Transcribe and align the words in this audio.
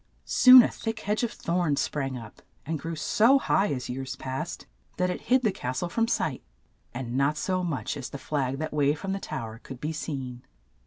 Soon 0.25 0.63
a 0.63 0.67
thick 0.71 1.01
hedge 1.01 1.21
of 1.21 1.31
thorns 1.31 1.79
sprang 1.79 2.17
up, 2.17 2.41
and 2.65 2.79
grew 2.79 2.95
so 2.95 3.37
high, 3.37 3.71
as 3.71 3.87
years 3.87 4.15
passed, 4.15 4.65
that 4.97 5.11
it 5.11 5.21
hid 5.29 5.43
the 5.43 5.51
cas 5.51 5.79
tle 5.81 5.89
from 5.89 6.07
sight, 6.07 6.41
and 6.91 7.15
not 7.15 7.37
so 7.37 7.63
much 7.63 7.95
as 7.95 8.09
the 8.09 8.17
flag 8.17 8.57
that 8.57 8.73
waved 8.73 8.97
from 8.97 9.11
the 9.13 9.19
tow 9.19 9.45
er 9.45 9.59
could 9.61 9.79
be 9.79 9.93
seen. 9.93 10.41